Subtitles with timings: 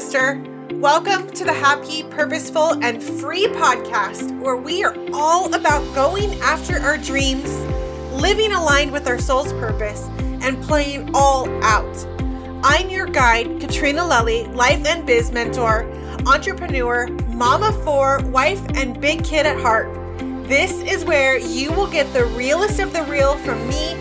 [0.00, 0.42] sister.
[0.76, 6.80] Welcome to the Happy, Purposeful, and Free podcast, where we are all about going after
[6.80, 7.54] our dreams,
[8.14, 10.08] living aligned with our soul's purpose,
[10.40, 12.06] and playing all out.
[12.64, 15.84] I'm your guide, Katrina Lelli, life and biz mentor,
[16.26, 19.92] entrepreneur, mama four, wife, and big kid at heart.
[20.48, 23.92] This is where you will get the realest of the real from me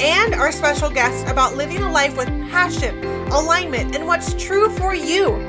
[0.00, 4.94] and our special guests about living a life with passion, alignment, and what's true for
[4.94, 5.47] you.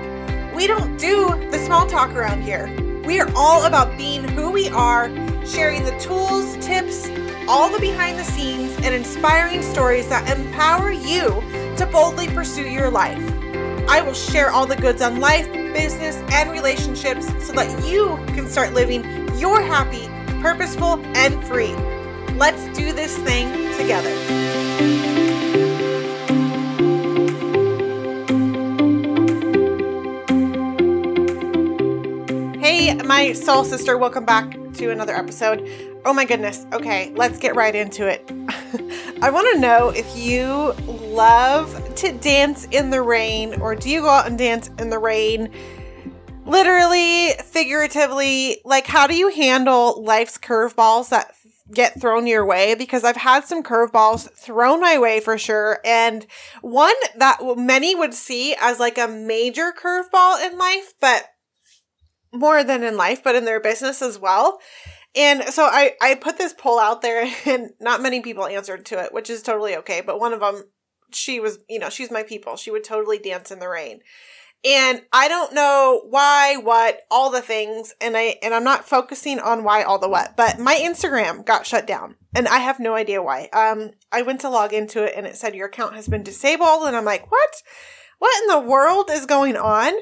[0.59, 2.67] We don't do the small talk around here.
[3.05, 5.07] We are all about being who we are,
[5.45, 7.07] sharing the tools, tips,
[7.47, 11.27] all the behind the scenes, and inspiring stories that empower you
[11.77, 13.23] to boldly pursue your life.
[13.87, 18.45] I will share all the goods on life, business, and relationships so that you can
[18.45, 19.05] start living
[19.37, 20.09] your happy,
[20.41, 21.73] purposeful, and free.
[22.35, 25.08] Let's do this thing together.
[32.89, 35.69] My soul sister, welcome back to another episode.
[36.05, 36.65] Oh my goodness.
[36.73, 38.27] Okay, let's get right into it.
[39.21, 44.01] I want to know if you love to dance in the rain or do you
[44.01, 45.51] go out and dance in the rain?
[46.47, 51.35] Literally, figuratively, like how do you handle life's curveballs that
[51.71, 55.79] get thrown your way because I've had some curveballs thrown my way for sure.
[55.85, 56.25] And
[56.61, 61.25] one that many would see as like a major curveball in life, but
[62.33, 64.59] more than in life, but in their business as well.
[65.15, 69.03] And so I, I put this poll out there and not many people answered to
[69.03, 70.01] it, which is totally okay.
[70.01, 70.63] But one of them,
[71.11, 72.55] she was, you know, she's my people.
[72.55, 74.01] She would totally dance in the rain.
[74.65, 79.39] And I don't know why, what, all the things, and I and I'm not focusing
[79.39, 82.15] on why all the what, but my Instagram got shut down.
[82.35, 83.47] And I have no idea why.
[83.53, 86.83] Um I went to log into it and it said your account has been disabled
[86.83, 87.63] and I'm like, "What?
[88.19, 89.93] What in the world is going on?"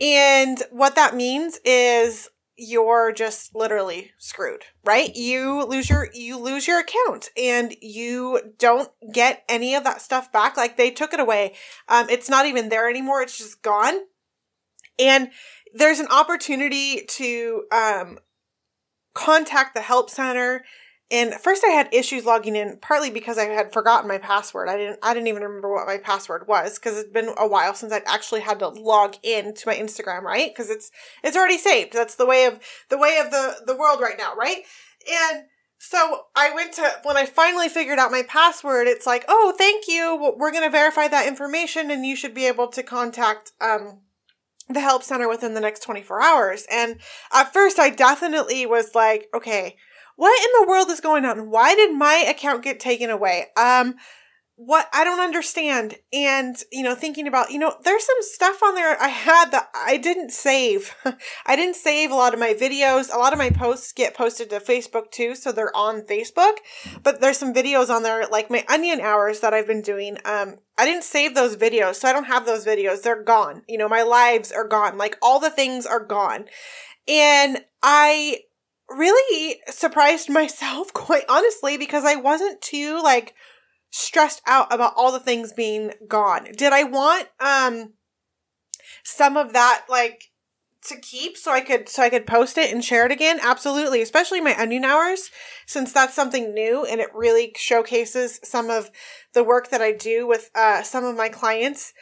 [0.00, 5.14] And what that means is you're just literally screwed, right?
[5.16, 10.30] You lose your you lose your account and you don't get any of that stuff
[10.30, 10.56] back.
[10.56, 11.54] Like they took it away.
[11.88, 13.22] Um, it's not even there anymore.
[13.22, 14.00] It's just gone.
[14.98, 15.30] And
[15.74, 18.18] there's an opportunity to um,
[19.14, 20.64] contact the help center
[21.12, 24.70] and first I had issues logging in partly because I had forgotten my password.
[24.70, 27.74] I didn't I didn't even remember what my password was because it's been a while
[27.74, 30.50] since I'd actually had to log in to my Instagram, right?
[30.50, 30.90] Because it's
[31.22, 31.92] it's already saved.
[31.92, 34.62] That's the way of the way of the the world right now, right?
[35.30, 35.44] And
[35.78, 39.88] so I went to when I finally figured out my password, it's like, "Oh, thank
[39.88, 40.34] you.
[40.38, 44.00] We're going to verify that information and you should be able to contact um
[44.68, 47.00] the help center within the next 24 hours." And
[47.34, 49.76] at first I definitely was like, "Okay,
[50.22, 51.50] what in the world is going on?
[51.50, 53.46] Why did my account get taken away?
[53.56, 53.96] Um,
[54.54, 55.96] what I don't understand.
[56.12, 59.70] And, you know, thinking about, you know, there's some stuff on there I had that
[59.74, 60.94] I didn't save.
[61.46, 63.12] I didn't save a lot of my videos.
[63.12, 66.58] A lot of my posts get posted to Facebook too, so they're on Facebook.
[67.02, 70.18] But there's some videos on there, like my onion hours that I've been doing.
[70.24, 73.02] Um, I didn't save those videos, so I don't have those videos.
[73.02, 73.62] They're gone.
[73.66, 74.96] You know, my lives are gone.
[74.98, 76.44] Like all the things are gone.
[77.08, 78.38] And I
[78.96, 83.34] really surprised myself, quite honestly, because I wasn't too like
[83.90, 86.48] stressed out about all the things being gone.
[86.56, 87.92] Did I want um
[89.04, 90.30] some of that like
[90.84, 93.38] to keep so I could so I could post it and share it again?
[93.42, 95.30] Absolutely, especially my onion hours
[95.66, 98.90] since that's something new and it really showcases some of
[99.34, 101.92] the work that I do with uh some of my clients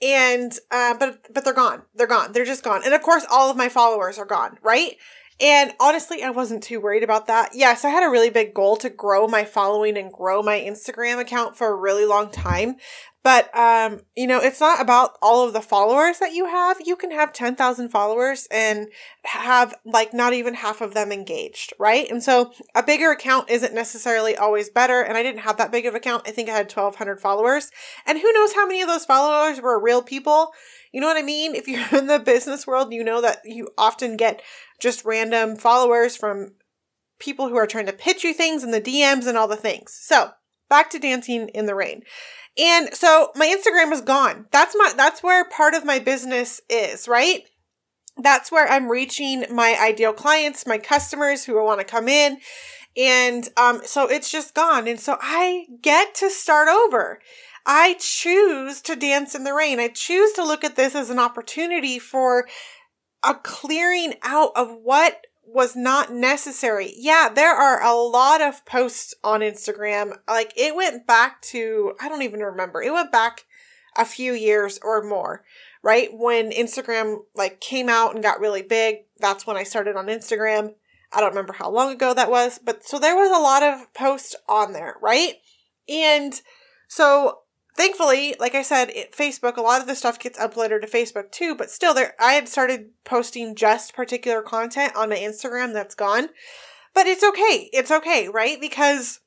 [0.00, 1.82] and uh but but they're gone.
[1.94, 2.32] They're gone.
[2.32, 2.82] They're just gone.
[2.84, 4.96] And of course all of my followers are gone, right?
[5.40, 7.50] And honestly, I wasn't too worried about that.
[7.54, 11.18] Yes, I had a really big goal to grow my following and grow my Instagram
[11.18, 12.76] account for a really long time.
[13.22, 16.78] But, um, you know, it's not about all of the followers that you have.
[16.82, 18.88] You can have 10,000 followers and
[19.24, 22.10] have like not even half of them engaged, right?
[22.10, 25.02] And so a bigger account isn't necessarily always better.
[25.02, 26.26] And I didn't have that big of account.
[26.26, 27.70] I think I had 1,200 followers.
[28.06, 30.52] And who knows how many of those followers were real people?
[30.90, 31.54] You know what I mean?
[31.54, 34.40] If you're in the business world, you know that you often get
[34.80, 36.52] just random followers from
[37.18, 39.96] people who are trying to pitch you things in the DMs and all the things.
[40.00, 40.30] So,
[40.68, 42.02] back to dancing in the rain.
[42.58, 44.46] And so my Instagram is gone.
[44.50, 47.42] That's my that's where part of my business is, right?
[48.16, 52.38] That's where I'm reaching my ideal clients, my customers who want to come in.
[52.96, 54.88] And um so it's just gone.
[54.88, 57.20] And so I get to start over.
[57.66, 59.78] I choose to dance in the rain.
[59.78, 62.48] I choose to look at this as an opportunity for
[63.24, 66.92] a clearing out of what was not necessary.
[66.96, 70.16] Yeah, there are a lot of posts on Instagram.
[70.28, 72.82] Like it went back to, I don't even remember.
[72.82, 73.44] It went back
[73.96, 75.42] a few years or more
[75.82, 76.10] right?
[76.12, 80.74] When Instagram like came out and got really big, that's when I started on Instagram.
[81.12, 83.92] I don't remember how long ago that was, but so there was a lot of
[83.94, 85.34] posts on there, right?
[85.88, 86.40] And
[86.86, 87.40] so
[87.80, 91.32] thankfully, like I said, it, Facebook, a lot of the stuff gets uploaded to Facebook
[91.32, 95.94] too, but still there I had started posting just particular content on my Instagram that's
[95.94, 96.28] gone.
[96.92, 97.70] But it's okay.
[97.72, 98.60] It's okay, right?
[98.60, 99.20] Because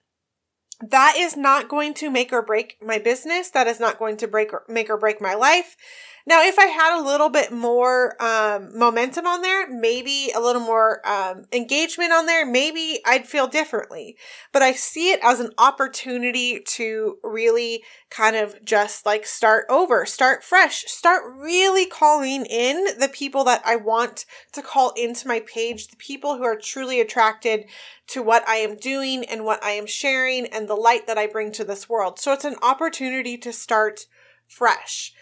[0.81, 3.49] that is not going to make or break my business.
[3.49, 5.75] That is not going to break or make or break my life.
[6.25, 10.61] Now, if I had a little bit more um, momentum on there, maybe a little
[10.61, 14.15] more um, engagement on there, maybe I'd feel differently.
[14.53, 20.05] But I see it as an opportunity to really kind of just like start over,
[20.05, 25.41] start fresh, start really calling in the people that I want to call into my
[25.41, 27.65] page, the people who are truly attracted
[28.07, 31.27] to what I am doing and what I am sharing and the light that I
[31.27, 32.17] bring to this world.
[32.17, 34.05] So it's an opportunity to start
[34.47, 35.13] fresh.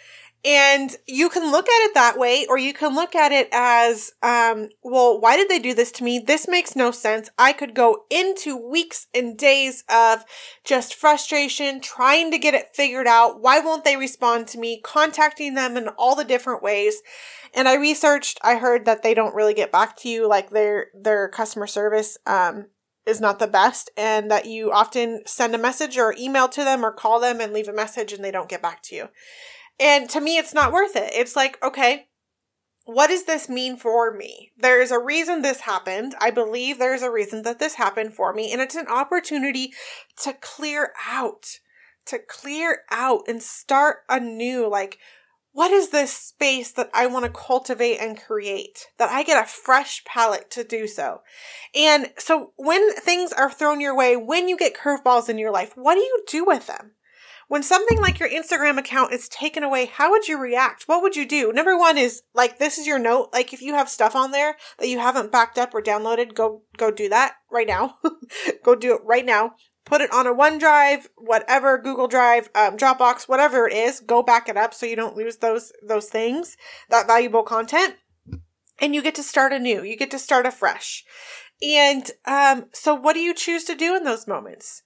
[0.43, 4.13] And you can look at it that way, or you can look at it as,
[4.23, 6.17] um, well, why did they do this to me?
[6.17, 7.29] This makes no sense.
[7.37, 10.25] I could go into weeks and days of
[10.63, 13.39] just frustration, trying to get it figured out.
[13.39, 14.81] Why won't they respond to me?
[14.83, 17.03] Contacting them in all the different ways.
[17.53, 20.87] And I researched, I heard that they don't really get back to you, like their,
[20.99, 22.65] their customer service, um,
[23.05, 26.85] is not the best and that you often send a message or email to them
[26.85, 29.07] or call them and leave a message and they don't get back to you.
[29.81, 31.11] And to me, it's not worth it.
[31.13, 32.05] It's like, okay,
[32.85, 34.51] what does this mean for me?
[34.55, 36.13] There is a reason this happened.
[36.21, 38.51] I believe there's a reason that this happened for me.
[38.51, 39.73] And it's an opportunity
[40.21, 41.45] to clear out,
[42.05, 44.67] to clear out and start anew.
[44.67, 44.99] Like,
[45.51, 48.87] what is this space that I want to cultivate and create?
[48.99, 51.21] That I get a fresh palette to do so.
[51.75, 55.73] And so when things are thrown your way, when you get curveballs in your life,
[55.75, 56.91] what do you do with them?
[57.51, 60.83] When something like your Instagram account is taken away, how would you react?
[60.87, 61.51] What would you do?
[61.51, 63.31] Number one is like this is your note.
[63.33, 66.61] Like if you have stuff on there that you haven't backed up or downloaded, go
[66.77, 67.97] go do that right now.
[68.63, 69.55] go do it right now.
[69.83, 73.99] Put it on a OneDrive, whatever, Google Drive, um, Dropbox, whatever it is.
[73.99, 76.55] Go back it up so you don't lose those those things,
[76.87, 77.95] that valuable content,
[78.79, 79.83] and you get to start anew.
[79.83, 81.03] You get to start afresh.
[81.61, 84.83] And um, so, what do you choose to do in those moments?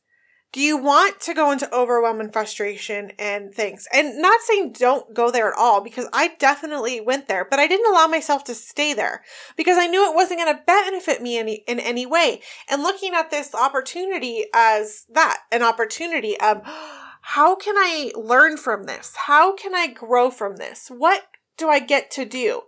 [0.55, 3.89] Do you want to go into overwhelm and frustration and things?
[3.93, 7.67] And not saying don't go there at all because I definitely went there, but I
[7.67, 9.21] didn't allow myself to stay there
[9.57, 12.41] because I knew it wasn't going to benefit me any, in any way.
[12.69, 16.61] And looking at this opportunity as that, an opportunity of
[17.21, 19.13] how can I learn from this?
[19.25, 20.87] How can I grow from this?
[20.87, 22.61] What do I get to do?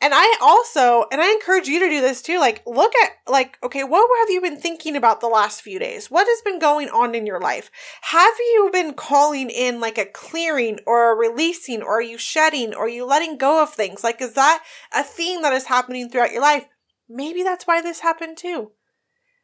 [0.00, 3.58] And I also, and I encourage you to do this too, like look at like,
[3.64, 6.08] okay, what have you been thinking about the last few days?
[6.08, 7.68] What has been going on in your life?
[8.02, 12.74] Have you been calling in like a clearing or a releasing or are you shedding
[12.74, 14.04] or are you letting go of things?
[14.04, 14.62] Like, is that
[14.94, 16.66] a theme that is happening throughout your life?
[17.08, 18.70] Maybe that's why this happened too.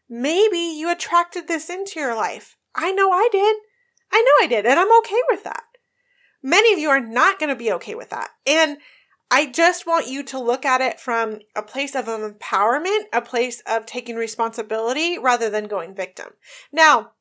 [0.08, 2.56] Maybe you attracted this into your life.
[2.76, 3.56] I know I did.
[4.12, 4.66] I know I did.
[4.66, 5.64] And I'm okay with that.
[6.44, 8.28] Many of you are not going to be okay with that.
[8.46, 8.76] And
[9.30, 13.62] I just want you to look at it from a place of empowerment, a place
[13.66, 16.34] of taking responsibility rather than going victim.
[16.72, 17.12] Now,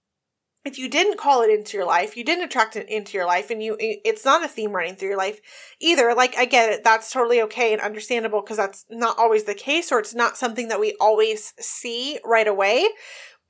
[0.65, 3.49] if you didn't call it into your life, you didn't attract it into your life,
[3.49, 5.41] and you it's not a theme running through your life
[5.79, 6.13] either.
[6.15, 9.91] Like I get it, that's totally okay and understandable because that's not always the case,
[9.91, 12.87] or it's not something that we always see right away.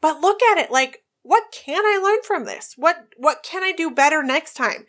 [0.02, 2.74] But look at it like, what can I learn from this?
[2.78, 4.86] What what can I do better next time?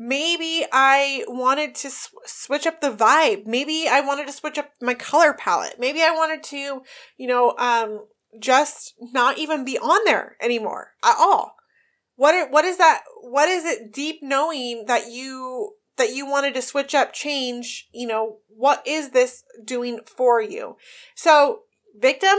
[0.00, 3.46] Maybe I wanted to sw- switch up the vibe.
[3.46, 5.78] Maybe I wanted to switch up my color palette.
[5.78, 6.82] Maybe I wanted to,
[7.18, 8.06] you know, um,
[8.38, 11.54] just not even be on there anymore at all.
[12.16, 13.02] What are, what is that?
[13.20, 18.06] What is it deep knowing that you that you wanted to switch up, change, you
[18.06, 20.76] know, what is this doing for you?
[21.14, 21.60] So,
[21.94, 22.36] victim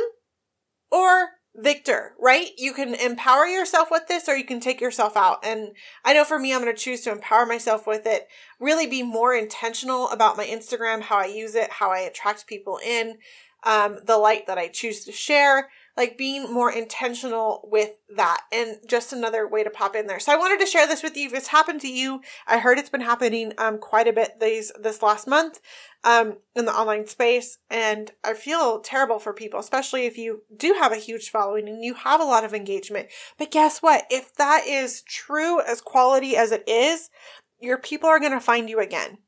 [0.91, 2.49] or victor, right?
[2.57, 5.45] You can empower yourself with this or you can take yourself out.
[5.45, 5.71] And
[6.05, 8.27] I know for me, I'm going to choose to empower myself with it,
[8.59, 12.79] really be more intentional about my Instagram, how I use it, how I attract people
[12.85, 13.17] in,
[13.63, 15.69] um, the light that I choose to share
[16.01, 20.19] like being more intentional with that and just another way to pop in there.
[20.19, 21.27] So I wanted to share this with you.
[21.27, 24.71] If it's happened to you, I heard it's been happening um quite a bit these
[24.79, 25.59] this last month
[26.03, 30.73] um in the online space and I feel terrible for people, especially if you do
[30.73, 33.09] have a huge following and you have a lot of engagement.
[33.37, 34.05] But guess what?
[34.09, 37.11] If that is true as quality as it is,
[37.59, 39.19] your people are going to find you again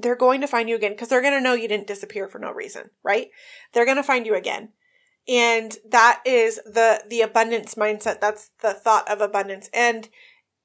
[0.00, 2.38] they're going to find you again because they're going to know you didn't disappear for
[2.38, 3.26] no reason, right?
[3.72, 4.70] They're going to find you again
[5.30, 8.20] and that is the the abundance mindset.
[8.20, 9.70] That's the thought of abundance.
[9.72, 10.08] And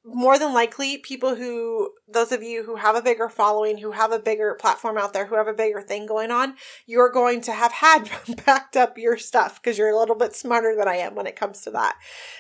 [0.07, 4.11] more than likely people who those of you who have a bigger following who have
[4.11, 6.53] a bigger platform out there who have a bigger thing going on
[6.85, 8.07] you're going to have had
[8.45, 11.35] backed up your stuff because you're a little bit smarter than i am when it
[11.35, 11.95] comes to that.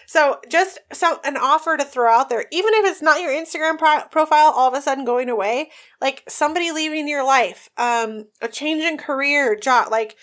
[0.05, 2.45] So just some an offer to throw out there.
[2.51, 6.23] Even if it's not your instagram pro- profile all of a sudden going away like
[6.27, 10.15] somebody leaving your life um a change in career job like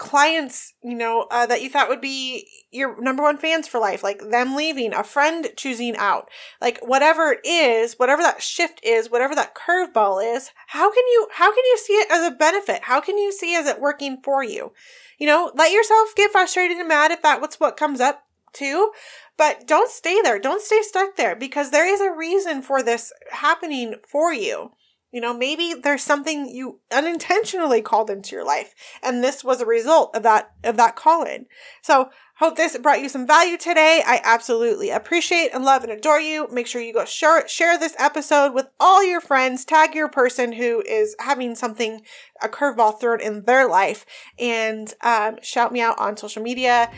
[0.00, 4.02] clients, you know, uh, that you thought would be your number one fans for life,
[4.02, 9.10] like them leaving, a friend choosing out, like whatever it is, whatever that shift is,
[9.10, 12.84] whatever that curveball is, how can you, how can you see it as a benefit?
[12.84, 14.72] How can you see as it working for you?
[15.18, 18.92] You know, let yourself get frustrated and mad if that's what comes up too,
[19.36, 20.38] but don't stay there.
[20.38, 24.72] Don't stay stuck there because there is a reason for this happening for you.
[25.12, 29.66] You know, maybe there's something you unintentionally called into your life, and this was a
[29.66, 31.46] result of that of that call in.
[31.82, 34.02] So hope this brought you some value today.
[34.06, 36.46] I absolutely appreciate and love and adore you.
[36.52, 39.64] Make sure you go share share this episode with all your friends.
[39.64, 42.02] Tag your person who is having something
[42.40, 44.06] a curveball thrown in their life,
[44.38, 46.88] and um, shout me out on social media.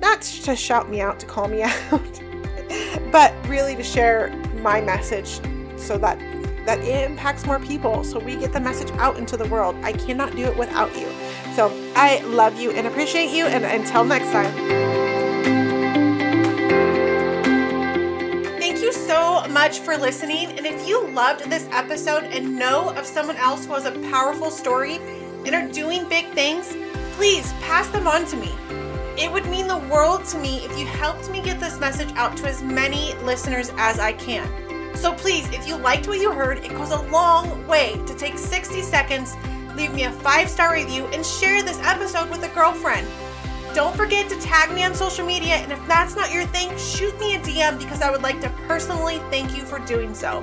[0.00, 2.20] Not to shout me out to call me out,
[3.12, 4.30] but really to share
[4.62, 5.40] my message
[5.76, 6.18] so that
[6.64, 9.76] that it impacts more people so we get the message out into the world.
[9.82, 11.08] I cannot do it without you.
[11.54, 13.46] So I love you and appreciate you.
[13.46, 14.52] And until next time.
[18.58, 20.56] Thank you so much for listening.
[20.56, 24.50] And if you loved this episode and know of someone else who has a powerful
[24.50, 24.96] story
[25.44, 26.76] and are doing big things,
[27.16, 28.52] please pass them on to me.
[29.18, 32.36] It would mean the world to me if you helped me get this message out
[32.38, 34.48] to as many listeners as I can.
[34.94, 38.38] So please, if you liked what you heard, it goes a long way to take
[38.38, 39.34] 60 seconds,
[39.74, 43.06] leave me a five star review, and share this episode with a girlfriend.
[43.74, 47.18] Don't forget to tag me on social media, and if that's not your thing, shoot
[47.18, 50.42] me a DM because I would like to personally thank you for doing so.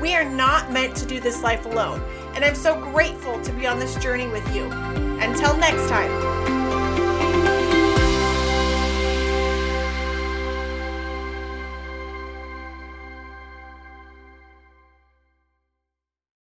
[0.00, 2.02] We are not meant to do this life alone,
[2.34, 4.64] and I'm so grateful to be on this journey with you.
[5.20, 6.63] Until next time.